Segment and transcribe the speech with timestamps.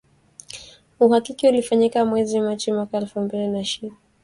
[0.99, 4.09] Uhakiki ulifanyika mwezi Machi mwaka elfu mbili na ishirini na mbili